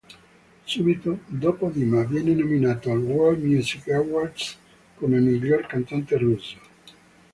Subito 0.65 1.19
dopo 1.27 1.69
Dima 1.69 2.01
viene 2.05 2.33
nominato 2.33 2.89
al 2.89 2.97
World 3.03 3.43
Music 3.43 3.87
Awards 3.91 4.57
come 4.95 5.19
miglior 5.19 5.67
cantante 5.67 6.17
russo. 6.17 6.57